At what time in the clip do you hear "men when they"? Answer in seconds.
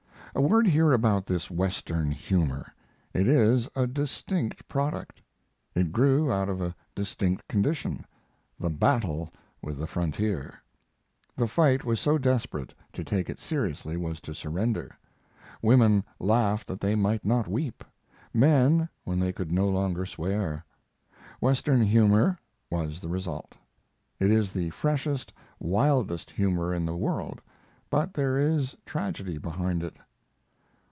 18.33-19.33